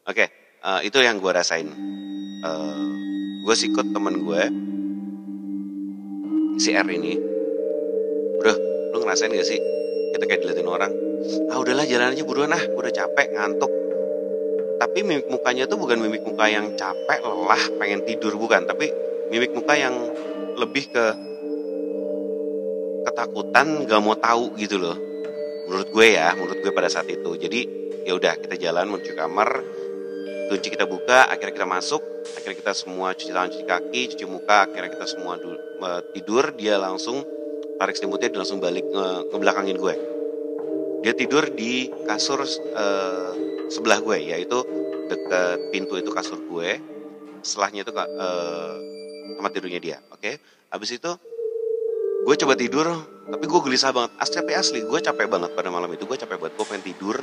Oke 0.03 0.25
uh, 0.67 0.83
eh, 0.83 0.91
itu 0.91 0.99
yang 0.99 1.23
gue 1.23 1.31
rasain. 1.31 1.71
Uh, 2.43 2.91
gue 3.47 3.55
sikut 3.55 3.87
temen 3.95 4.19
gue 4.19 4.43
si 6.59 6.75
R 6.75 6.87
ini. 6.91 7.15
Bro 8.43 8.53
lo 8.91 8.97
ngerasain 9.07 9.31
gak 9.31 9.47
sih 9.47 9.59
kita 10.11 10.27
kayak 10.27 10.43
diliatin 10.43 10.67
orang? 10.67 10.91
Ah 11.47 11.57
udahlah 11.63 11.87
jalan 11.87 12.11
aja 12.11 12.23
buruan 12.27 12.51
ah 12.51 12.63
udah 12.75 12.91
capek 12.91 13.31
ngantuk. 13.31 13.71
Tapi 14.77 14.99
mimik 15.07 15.31
mukanya 15.31 15.65
tuh 15.71 15.79
bukan 15.79 16.03
mimik 16.03 16.27
muka 16.27 16.51
yang 16.51 16.75
capek 16.75 17.23
lelah 17.23 17.63
pengen 17.79 18.03
tidur 18.03 18.35
bukan. 18.35 18.67
Tapi 18.67 19.06
mimik 19.31 19.51
muka 19.55 19.73
yang 19.75 19.95
lebih 20.57 20.89
ke 20.89 21.05
ketakutan 23.07 23.87
gak 23.87 24.01
mau 24.03 24.17
tahu 24.19 24.51
gitu 24.59 24.81
loh. 24.81 24.97
Menurut 25.67 25.87
gue 25.91 26.07
ya 26.15 26.35
menurut 26.35 26.59
gue 26.59 26.71
pada 26.75 26.91
saat 26.91 27.07
itu. 27.07 27.35
Jadi 27.39 27.59
ya 28.03 28.15
udah 28.15 28.35
kita 28.39 28.55
jalan 28.59 28.91
menuju 28.91 29.15
kamar. 29.15 29.49
Kunci 30.47 30.71
kita 30.71 30.87
buka 30.87 31.27
akhirnya 31.27 31.55
kita 31.63 31.67
masuk. 31.67 32.03
Akhirnya 32.35 32.57
kita 32.59 32.73
semua 32.75 33.15
cuci 33.15 33.31
tangan 33.31 33.51
cuci 33.51 33.65
kaki 33.67 34.01
cuci 34.15 34.25
muka. 34.27 34.67
Akhirnya 34.67 34.91
kita 34.95 35.07
semua 35.07 35.35
tidur. 36.15 36.55
Dia 36.55 36.79
langsung 36.79 37.23
tarik 37.77 37.95
selimutnya 37.99 38.31
dia 38.31 38.39
langsung 38.41 38.59
balik 38.63 38.87
nge, 38.87 39.07
ngebelakangin 39.31 39.77
gue. 39.77 39.95
Dia 41.03 41.13
tidur 41.13 41.51
di 41.51 41.91
kasur 42.07 42.43
uh, 42.43 43.31
sebelah 43.67 43.99
gue 44.01 44.17
yaitu 44.23 44.59
deket 45.07 45.71
pintu 45.71 45.99
itu 45.99 46.11
kasur 46.11 46.39
gue. 46.47 46.79
Setelahnya 47.43 47.87
itu 47.87 47.91
uh, 47.95 48.75
tempat 49.35 49.51
tidurnya 49.51 49.81
dia 49.83 49.97
oke? 50.13 50.23
Okay? 50.23 50.39
habis 50.71 50.95
itu 50.95 51.11
gue 52.27 52.35
coba 52.43 52.53
tidur 52.59 52.87
tapi 53.27 53.43
gue 53.43 53.59
gelisah 53.59 53.91
banget. 53.91 54.11
Asli 54.23 54.55
asli 54.55 54.79
gue 54.87 54.99
capek 55.03 55.27
banget 55.27 55.51
pada 55.51 55.67
malam 55.67 55.91
itu. 55.91 56.07
Gue 56.07 56.15
capek 56.15 56.39
banget 56.39 56.55
gue 56.55 56.65
pengen 56.67 56.83
tidur. 56.87 57.17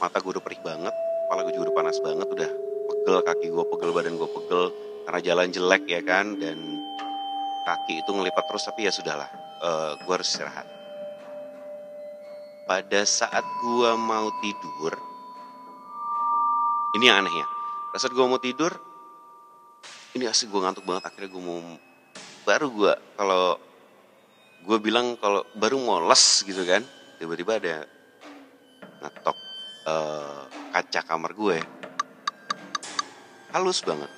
Mata 0.00 0.16
gue 0.16 0.32
udah 0.32 0.44
perih 0.44 0.60
banget 0.64 0.94
kepala 1.32 1.48
gue 1.48 1.56
juga 1.56 1.72
udah 1.72 1.76
panas 1.80 1.96
banget 2.04 2.28
udah 2.28 2.50
pegel 2.92 3.16
kaki 3.24 3.46
gue 3.48 3.64
pegel 3.72 3.90
badan 3.96 4.20
gue 4.20 4.28
pegel 4.36 4.64
karena 5.08 5.20
jalan 5.24 5.48
jelek 5.48 5.82
ya 5.88 6.00
kan? 6.04 6.36
Dan 6.36 6.58
kaki 7.64 8.04
itu 8.04 8.10
ngelipat 8.12 8.44
terus 8.48 8.68
tapi 8.68 8.84
ya 8.84 8.92
sudahlah 8.92 9.28
uh, 9.64 9.68
eh, 9.68 9.92
gue 10.04 10.12
harus 10.12 10.28
istirahat. 10.28 10.68
Pada 12.68 13.00
saat 13.08 13.44
gue 13.44 13.90
mau 13.96 14.28
tidur 14.44 14.92
ini 17.00 17.08
yang 17.08 17.24
anehnya. 17.24 17.48
Pada 17.92 17.98
saat 18.04 18.12
gue 18.12 18.24
mau 18.24 18.40
tidur 18.40 18.76
ini 20.12 20.24
asli 20.28 20.48
gue 20.48 20.60
ngantuk 20.60 20.84
banget 20.84 21.08
akhirnya 21.08 21.30
gue 21.32 21.42
mau 21.42 21.60
baru 22.42 22.66
gue 22.68 22.92
kalau 23.16 23.44
gue 24.62 24.78
bilang 24.78 25.18
kalau 25.18 25.42
baru 25.56 25.76
mau 25.80 26.02
les 26.04 26.24
gitu 26.44 26.62
kan 26.68 26.84
tiba-tiba 27.18 27.58
ada 27.58 27.76
ngetok 29.02 29.36
uh, 29.86 30.46
kaca 30.74 31.00
kamar 31.06 31.32
gue 31.34 31.58
halus 33.52 33.80
banget 33.82 34.10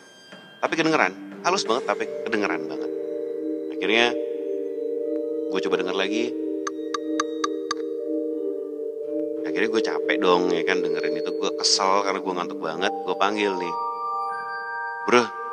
tapi 0.60 0.74
kedengeran 0.76 1.34
halus 1.44 1.68
banget 1.68 1.84
tapi 1.84 2.08
kedengeran 2.24 2.64
banget. 2.64 2.90
Akhirnya 3.76 4.16
gue 5.52 5.60
coba 5.68 5.76
denger 5.84 5.96
lagi. 5.96 6.32
Akhirnya 9.44 9.68
gue 9.70 9.82
capek 9.84 10.16
dong 10.18 10.48
ya 10.50 10.64
kan 10.64 10.80
dengerin 10.80 11.20
itu 11.20 11.30
gue 11.36 11.50
kesel 11.60 12.00
karena 12.02 12.18
gue 12.24 12.32
ngantuk 12.32 12.58
banget 12.64 12.90
gue 12.90 13.16
panggil 13.20 13.52
nih. 13.60 13.74
Bro 15.04 15.43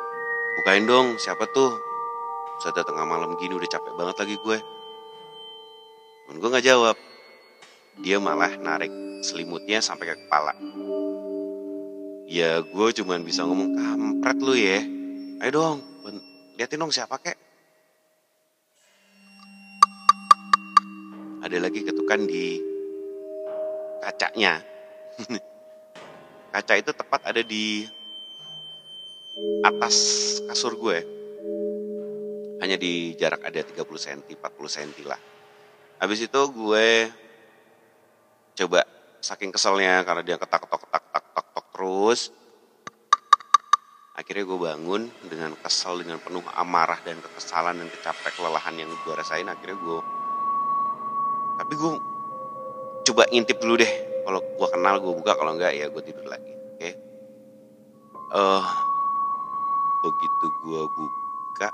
bukain 0.60 0.84
dong 0.84 1.16
siapa 1.16 1.48
tuh? 1.50 1.78
Sudah 2.60 2.84
tengah 2.86 3.06
malam 3.06 3.34
gini 3.38 3.56
udah 3.56 3.70
capek 3.70 3.92
banget 3.96 4.16
lagi 4.22 4.36
gue. 4.38 4.58
Dan 6.28 6.34
gue 6.38 6.48
gak 6.52 6.66
jawab. 6.66 6.96
Dia 8.00 8.16
malah 8.16 8.56
narik 8.56 8.90
selimutnya 9.20 9.82
sampai 9.84 10.12
ke 10.12 10.16
kepala. 10.26 10.54
Ya 12.30 12.64
gue 12.64 12.88
cuman 13.02 13.26
bisa 13.26 13.44
ngomong 13.44 13.76
kampret 13.76 14.38
lu 14.40 14.54
ya. 14.56 14.80
Ayo 15.42 15.50
dong 15.52 15.92
liatin 16.56 16.78
dong 16.78 16.94
siapa 16.94 17.18
kek. 17.18 17.34
Ada 21.42 21.58
lagi 21.58 21.82
ketukan 21.82 22.22
di 22.30 22.62
kacanya. 23.98 24.62
Kaca 26.52 26.74
itu 26.78 26.92
tepat 26.94 27.26
ada 27.26 27.42
di 27.42 27.88
atas 29.66 29.96
kasur 30.48 30.78
gue. 30.78 30.98
Hanya 32.62 32.78
di 32.78 33.18
jarak 33.18 33.42
ada 33.42 33.58
30 33.62 33.82
cm, 33.82 34.38
40 34.38 34.74
cm 34.74 34.92
lah. 35.06 35.20
Habis 35.98 36.26
itu 36.26 36.40
gue 36.54 37.10
coba 38.58 38.86
saking 39.22 39.50
keselnya 39.50 40.02
karena 40.06 40.22
dia 40.22 40.36
ketak-ketok 40.38 40.86
ketak 40.86 41.02
ketak 41.10 41.24
ketak 41.34 41.66
terus. 41.74 42.20
Akhirnya 44.12 44.44
gue 44.44 44.58
bangun 44.58 45.02
dengan 45.26 45.56
kesel, 45.58 46.04
dengan 46.04 46.20
penuh 46.22 46.44
amarah 46.54 47.00
dan 47.02 47.18
kekesalan 47.18 47.80
dan 47.80 47.88
kecapek 47.90 48.34
kelelahan 48.38 48.76
yang 48.78 48.90
gue 48.92 49.14
rasain. 49.16 49.48
Akhirnya 49.48 49.78
gue 49.80 50.00
tapi 51.62 51.72
gue 51.78 51.92
coba 53.06 53.22
ngintip 53.30 53.58
dulu 53.62 53.78
deh 53.78 53.92
kalau 54.26 54.40
gue 54.42 54.68
kenal 54.70 54.94
gue 55.02 55.12
buka 55.14 55.32
kalau 55.38 55.54
enggak 55.54 55.74
ya 55.74 55.86
gue 55.90 56.02
tidur 56.02 56.26
lagi 56.26 56.52
oke 56.52 56.78
okay? 56.78 56.92
uh, 58.34 58.66
begitu 60.02 60.46
gue 60.66 60.82
buka 60.98 61.70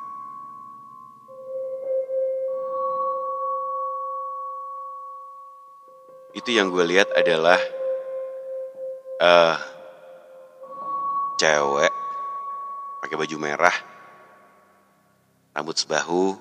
itu 6.36 6.54
yang 6.54 6.70
gue 6.70 6.84
lihat 6.84 7.08
adalah 7.16 7.58
uh, 9.18 9.56
cewek 11.38 11.92
pakai 12.98 13.14
baju 13.14 13.36
merah, 13.38 13.76
rambut 15.54 15.78
sebahu, 15.78 16.34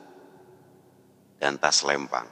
dan 1.38 1.58
tas 1.58 1.86
lempang. 1.86 2.26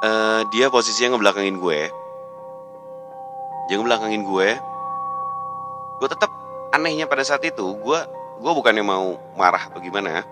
Uh, 0.00 0.48
dia 0.50 0.72
posisinya 0.72 1.14
ngebelakangin 1.14 1.60
gue. 1.60 1.80
Dia 3.68 3.74
ngebelakangin 3.78 4.24
gue. 4.24 4.48
Gue 6.00 6.08
tetap 6.08 6.32
anehnya 6.74 7.06
pada 7.10 7.22
saat 7.26 7.42
itu, 7.42 7.62
gue 7.62 8.00
gue 8.40 8.52
bukannya 8.56 8.84
mau 8.84 9.20
marah 9.36 9.68
atau 9.68 9.82
gimana, 9.82 10.24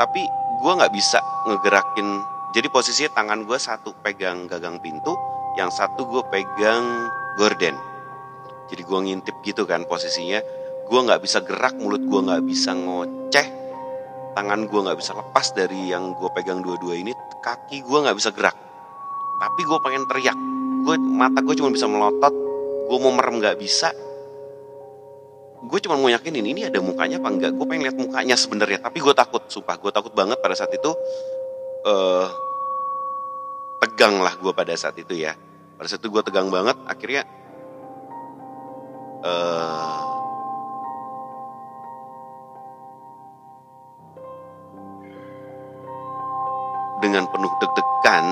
tapi 0.00 0.22
gue 0.62 0.72
nggak 0.72 0.92
bisa 0.94 1.18
ngegerakin. 1.46 2.24
Jadi 2.56 2.66
posisinya 2.72 3.12
tangan 3.12 3.44
gue 3.44 3.58
satu 3.60 3.92
pegang 4.00 4.48
gagang 4.48 4.80
pintu, 4.80 5.12
yang 5.60 5.68
satu 5.68 6.08
gue 6.08 6.22
pegang 6.32 7.12
gorden. 7.36 7.76
Jadi 8.72 8.82
gue 8.84 8.98
ngintip 9.04 9.36
gitu 9.44 9.68
kan 9.68 9.84
posisinya. 9.84 10.40
Gue 10.88 11.00
nggak 11.04 11.20
bisa 11.20 11.44
gerak, 11.44 11.76
mulut 11.76 12.00
gue 12.00 12.20
nggak 12.24 12.48
bisa 12.48 12.72
ngoceh, 12.72 13.46
tangan 14.32 14.64
gue 14.64 14.80
nggak 14.88 14.96
bisa 14.96 15.12
lepas 15.12 15.52
dari 15.52 15.92
yang 15.92 16.16
gue 16.16 16.32
pegang 16.32 16.64
dua-dua 16.64 16.96
ini, 16.96 17.12
kaki 17.44 17.84
gue 17.84 17.98
nggak 18.08 18.16
bisa 18.16 18.32
gerak. 18.32 18.56
Tapi 19.36 19.60
gue 19.68 19.78
pengen 19.84 20.08
teriak, 20.08 20.38
gue 20.88 20.94
mata 20.96 21.44
gue 21.44 21.52
cuma 21.60 21.68
bisa 21.68 21.84
melotot, 21.84 22.32
gue 22.88 22.98
mau 23.04 23.12
merem 23.12 23.36
nggak 23.36 23.60
bisa, 23.60 23.92
gue 25.58 25.78
cuma 25.82 25.98
mau 25.98 26.06
yakinin 26.06 26.46
ini 26.46 26.70
ada 26.70 26.78
mukanya 26.78 27.18
apa 27.18 27.28
enggak? 27.34 27.50
Gue 27.58 27.66
pengen 27.66 27.90
lihat 27.90 27.98
mukanya 27.98 28.34
sebenarnya 28.38 28.78
tapi 28.78 29.02
gue 29.02 29.14
takut 29.14 29.42
sumpah. 29.50 29.74
Gue 29.82 29.90
takut 29.90 30.14
banget 30.14 30.38
pada 30.38 30.54
saat 30.54 30.70
itu 30.70 30.90
uh, 31.86 32.28
tegang 33.82 34.22
lah 34.22 34.38
gue 34.38 34.52
pada 34.54 34.70
saat 34.78 34.94
itu 34.98 35.18
ya. 35.18 35.34
Pada 35.74 35.86
saat 35.90 35.98
itu 36.02 36.10
gue 36.10 36.22
tegang 36.22 36.50
banget 36.50 36.78
akhirnya 36.86 37.22
uh, 39.26 39.98
dengan 46.98 47.26
penuh 47.30 47.52
deg-degan 47.62 48.26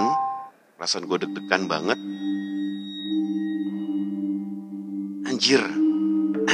perasaan 0.76 1.06
gue 1.06 1.18
deg-degan 1.23 1.62
banget 1.71 1.99
anjir 5.26 5.86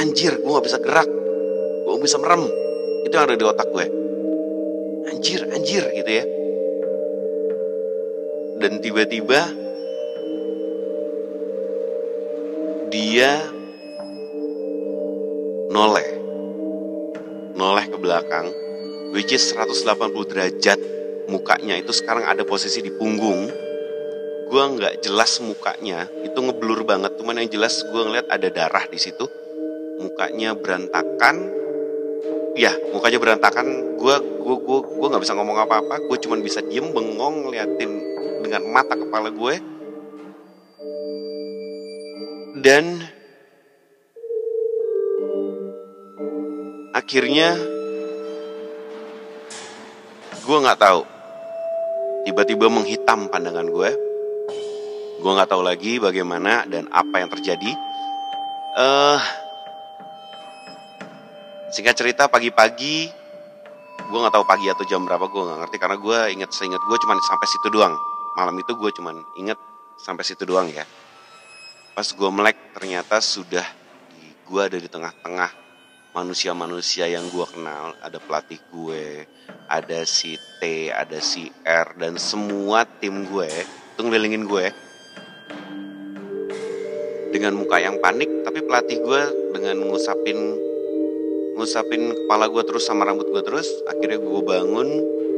anjir 0.03 0.35
gue 0.35 0.51
gak 0.51 0.67
bisa 0.67 0.79
gerak. 0.83 1.07
Gue 1.87 1.95
bisa 2.03 2.19
merem. 2.19 2.43
Itu 3.07 3.13
yang 3.15 3.25
ada 3.31 3.39
di 3.39 3.45
otak 3.47 3.67
gue. 3.71 3.85
Anjir 5.07 5.47
anjir 5.47 5.83
gitu 5.95 6.11
ya. 6.11 6.25
Dan 8.59 8.83
tiba-tiba 8.83 9.39
dia 12.91 13.31
noleh. 15.71 16.09
Noleh 17.55 17.85
ke 17.87 17.97
belakang 17.97 18.51
which 19.15 19.31
is 19.31 19.55
180 19.55 19.87
derajat 20.27 20.79
mukanya. 21.31 21.79
Itu 21.79 21.95
sekarang 21.95 22.27
ada 22.27 22.43
posisi 22.43 22.83
di 22.83 22.91
punggung. 22.91 23.47
Gue 24.51 24.63
nggak 24.63 24.99
jelas 24.99 25.39
mukanya. 25.39 26.11
Itu 26.27 26.43
ngeblur 26.43 26.83
banget. 26.83 27.15
Cuman 27.15 27.39
yang 27.39 27.49
jelas 27.49 27.87
gue 27.87 28.01
ngeliat 28.03 28.27
ada 28.27 28.47
darah 28.51 28.85
di 28.85 28.99
situ 28.99 29.42
mukanya 30.01 30.55
berantakan. 30.57 31.35
Ya 32.53 32.73
mukanya 32.93 33.19
berantakan. 33.19 33.97
Gue 33.97 34.15
gue 34.21 34.55
gue 34.61 34.79
gue 34.83 35.07
nggak 35.09 35.23
bisa 35.23 35.33
ngomong 35.37 35.57
apa 35.57 35.81
apa 35.81 35.95
gue 36.01 36.17
cuma 36.21 36.37
bisa 36.39 36.61
diem 36.61 36.89
bengong 36.93 37.49
ngeliatin 37.49 37.91
dengan 38.45 38.61
mata 38.69 38.93
kepala 38.93 39.33
gue. 39.33 39.55
Dan 42.63 43.01
akhirnya 46.93 47.57
gue 50.43 50.57
nggak 50.63 50.79
tahu. 50.79 51.01
Tiba-tiba 52.23 52.71
menghitam 52.71 53.27
pandangan 53.27 53.67
gue. 53.67 53.89
Gue 55.19 55.31
nggak 55.31 55.49
tahu 55.51 55.63
lagi 55.63 55.99
bagaimana 55.99 56.63
dan 56.67 56.87
apa 56.91 57.19
yang 57.19 57.31
terjadi. 57.31 57.71
Uh, 58.73 59.19
Singkat 61.73 61.95
cerita 61.97 62.29
pagi-pagi 62.29 63.09
gue 63.97 64.19
nggak 64.21 64.35
tahu 64.37 64.45
pagi 64.45 64.69
atau 64.69 64.85
jam 64.85 65.01
berapa 65.09 65.25
gue 65.25 65.41
nggak 65.41 65.59
ngerti. 65.65 65.77
Karena 65.81 65.97
gue 65.97 66.17
inget 66.37 66.53
seingat 66.53 66.85
gue 66.85 66.97
cuma 67.01 67.17
sampai 67.17 67.49
situ 67.49 67.73
doang. 67.73 67.97
Malam 68.37 68.53
itu 68.61 68.77
gue 68.77 68.93
cuma 68.93 69.09
inget 69.33 69.57
sampai 69.97 70.21
situ 70.21 70.45
doang 70.45 70.69
ya. 70.69 70.85
Pas 71.97 72.05
gue 72.05 72.29
melek 72.29 72.77
ternyata 72.77 73.17
sudah 73.17 73.65
gue 74.45 74.61
ada 74.61 74.77
di 74.77 74.85
tengah-tengah 74.85 75.49
manusia-manusia 76.13 77.09
yang 77.09 77.25
gue 77.33 77.45
kenal. 77.49 77.97
Ada 78.05 78.21
pelatih 78.21 78.61
gue 78.69 79.25
ada 79.65 80.05
si 80.05 80.37
T 80.61 80.93
ada 80.93 81.17
si 81.17 81.49
R 81.65 81.97
dan 81.97 82.21
semua 82.21 82.85
tim 82.85 83.25
gue 83.25 83.49
itu 83.49 84.01
ngelilingin 84.05 84.45
gue 84.45 84.65
dengan 87.33 87.57
muka 87.57 87.81
yang 87.81 87.97
panik 87.97 88.29
tapi 88.45 88.61
pelatih 88.61 89.01
gue 89.01 89.21
dengan 89.57 89.89
ngusapin 89.89 90.69
ngusapin 91.55 92.13
kepala 92.25 92.49
gue 92.49 92.63
terus 92.65 92.85
sama 92.85 93.05
rambut 93.05 93.29
gue 93.29 93.41
terus 93.45 93.69
akhirnya 93.89 94.19
gue 94.21 94.41
bangun. 94.41 94.89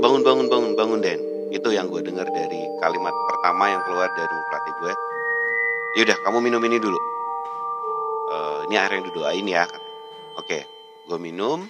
Bangun 0.03 0.21
bangun 0.27 0.47
bangun 0.51 0.71
bangun 0.75 0.99
Den. 0.99 1.19
Itu 1.55 1.71
yang 1.71 1.87
gue 1.87 2.03
dengar 2.03 2.27
dari 2.27 2.61
kalimat 2.83 3.15
pertama 3.31 3.71
yang 3.71 3.81
keluar 3.87 4.11
dari 4.13 4.35
pelatih 4.51 4.75
gue 4.83 4.93
yaudah 5.95 6.17
kamu 6.27 6.43
minum 6.43 6.59
ini 6.67 6.77
dulu. 6.77 6.99
Uh, 8.27 8.67
ini 8.67 8.75
air 8.75 8.99
yang 8.99 9.05
didoain 9.07 9.47
ya 9.47 9.63
oke 10.35 10.59
gue 11.07 11.19
minum. 11.19 11.63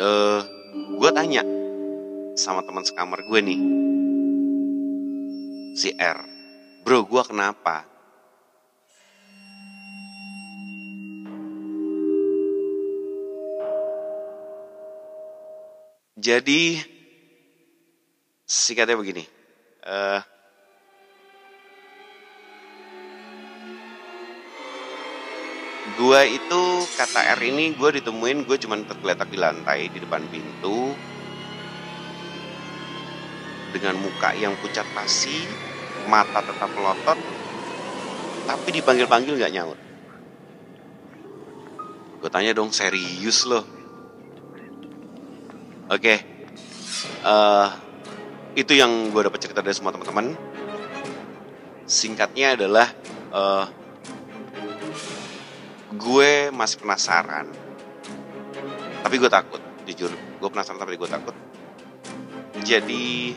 Uh, 0.00 0.40
gue 0.96 1.10
tanya 1.10 1.42
sama 2.38 2.62
teman 2.62 2.86
sekamar 2.86 3.26
gue 3.26 3.40
nih. 3.42 3.60
Si 5.74 5.90
R 5.98 6.18
bro 6.86 7.02
gue 7.02 7.22
kenapa 7.26 7.89
Jadi 16.20 16.76
singkatnya 18.44 19.00
begini. 19.00 19.24
Uh, 19.80 20.20
gua 25.96 26.28
itu 26.28 26.62
kata 27.00 27.24
R 27.24 27.40
ini 27.40 27.72
gue 27.72 27.90
ditemuin 28.04 28.44
gue 28.44 28.56
cuman 28.60 28.84
tergeletak 28.84 29.32
di 29.32 29.40
lantai 29.40 29.88
di 29.88 29.96
depan 29.96 30.28
pintu 30.28 30.92
dengan 33.72 33.96
muka 33.96 34.36
yang 34.36 34.52
pucat 34.60 34.84
pasi, 34.92 35.48
mata 36.04 36.44
tetap 36.44 36.68
melotot, 36.76 37.16
tapi 38.44 38.68
dipanggil-panggil 38.76 39.40
nggak 39.40 39.54
nyaut. 39.56 39.80
Gue 42.20 42.28
tanya 42.28 42.52
dong 42.52 42.74
serius 42.76 43.48
loh, 43.48 43.64
Oke, 45.90 46.06
okay. 46.06 46.18
uh, 47.26 47.66
eh, 48.54 48.62
itu 48.62 48.78
yang 48.78 49.10
gue 49.10 49.26
dapat 49.26 49.42
cerita 49.42 49.58
dari 49.58 49.74
semua 49.74 49.90
teman-teman. 49.90 50.38
Singkatnya 51.82 52.54
adalah 52.54 52.94
uh, 53.34 53.66
gue 55.90 56.54
masih 56.54 56.78
penasaran, 56.78 57.50
tapi 59.02 59.18
gue 59.18 59.26
takut. 59.26 59.58
Jujur, 59.90 60.14
gue 60.14 60.48
penasaran 60.54 60.78
tapi 60.78 60.94
gue 60.94 61.10
takut. 61.10 61.34
Jadi 62.62 63.34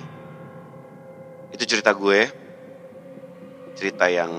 itu 1.57 1.63
cerita 1.65 1.89
gue, 1.97 2.29
cerita 3.73 4.13
yang 4.13 4.29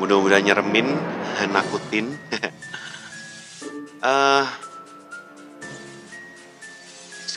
mudah-mudahan 0.00 0.48
nyeremin, 0.48 0.96
nakutin. 1.52 2.16
uh, 4.00 4.48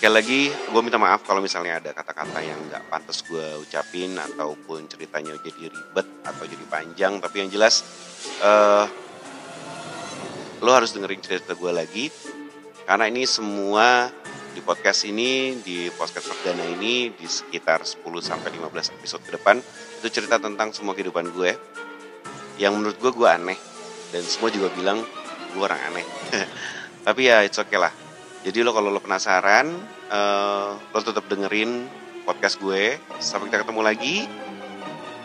Sekali 0.01 0.17
lagi, 0.17 0.49
gue 0.49 0.81
minta 0.81 0.97
maaf 0.97 1.21
kalau 1.21 1.45
misalnya 1.45 1.77
ada 1.77 1.93
kata-kata 1.93 2.41
yang 2.41 2.57
nggak 2.73 2.89
pantas 2.89 3.21
gue 3.21 3.61
ucapin 3.61 4.17
ataupun 4.17 4.89
ceritanya 4.89 5.37
jadi 5.45 5.69
ribet 5.69 6.25
atau 6.25 6.41
jadi 6.49 6.65
panjang. 6.65 7.21
Tapi 7.21 7.45
yang 7.45 7.53
jelas, 7.53 7.85
uh, 8.41 8.89
lo 10.57 10.73
harus 10.73 10.97
dengerin 10.97 11.21
cerita 11.21 11.53
gue 11.53 11.69
lagi 11.69 12.09
karena 12.89 13.13
ini 13.13 13.29
semua 13.29 14.09
di 14.57 14.65
podcast 14.65 15.05
ini, 15.05 15.61
di 15.61 15.93
podcast 15.93 16.33
perdana 16.33 16.65
ini 16.65 17.13
di 17.13 17.29
sekitar 17.29 17.85
10 17.85 18.01
sampai 18.25 18.57
15 18.57 18.97
episode 18.97 19.21
ke 19.21 19.37
depan 19.37 19.61
itu 20.01 20.07
cerita 20.09 20.41
tentang 20.41 20.73
semua 20.73 20.97
kehidupan 20.97 21.29
gue 21.29 21.53
yang 22.57 22.73
menurut 22.73 22.97
gue 22.97 23.11
gue 23.13 23.29
aneh 23.29 23.59
dan 24.09 24.25
semua 24.25 24.49
juga 24.49 24.73
bilang 24.73 24.97
gue 25.53 25.61
orang 25.61 25.93
aneh. 25.93 26.05
Tapi 27.05 27.29
ya 27.29 27.45
it's 27.45 27.61
okay 27.61 27.77
lah 27.77 28.09
jadi 28.41 28.65
lo 28.65 28.73
kalau 28.73 28.89
lo 28.89 28.97
penasaran 28.97 29.69
uh, 30.09 30.73
lo 30.73 30.99
tetap 31.01 31.29
dengerin 31.29 31.85
podcast 32.25 32.57
gue. 32.61 32.97
Sampai 33.21 33.49
kita 33.49 33.61
ketemu 33.65 33.81
lagi. 33.85 34.25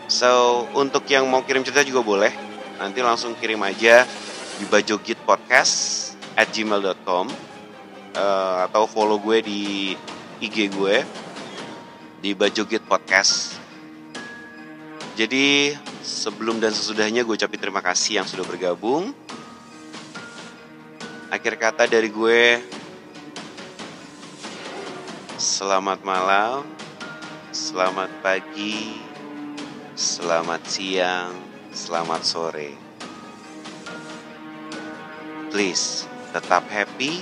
So, 0.07 0.63
untuk 0.77 1.03
yang 1.11 1.27
mau 1.27 1.43
kirim 1.43 1.65
cerita 1.65 1.83
juga 1.83 2.01
boleh. 2.05 2.33
Nanti 2.77 3.01
langsung 3.01 3.33
kirim 3.35 3.59
aja 3.65 4.05
di 4.57 4.65
Bajogit 4.69 5.17
Podcast 5.25 6.13
at 6.37 6.53
gmail.com 6.53 7.25
uh, 8.13 8.57
atau 8.69 8.85
follow 8.85 9.17
gue 9.17 9.41
di 9.41 9.61
IG 10.37 10.69
gue 10.77 11.01
di 12.21 12.37
Bajogit 12.37 12.85
Podcast. 12.85 13.57
Jadi 15.17 15.73
sebelum 16.05 16.61
dan 16.61 16.69
sesudahnya 16.69 17.25
gue 17.25 17.33
ucapin 17.33 17.57
terima 17.57 17.81
kasih 17.81 18.21
yang 18.21 18.27
sudah 18.29 18.45
bergabung. 18.45 19.09
Akhir 21.33 21.57
kata 21.59 21.89
dari 21.89 22.07
gue, 22.07 22.61
selamat 25.37 26.01
malam, 26.01 26.65
selamat 27.53 28.09
pagi, 28.25 28.97
selamat 29.93 30.65
siang, 30.65 31.37
selamat 31.69 32.21
sore. 32.25 32.73
Please 35.53 36.09
tetap 36.33 36.65
happy 36.73 37.21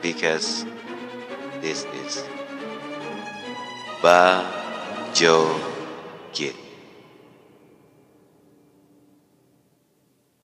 because 0.00 0.64
this 1.60 1.84
is 2.08 2.24
Ba 4.00 4.48
Jo 5.12 5.44
Git. 6.32 6.65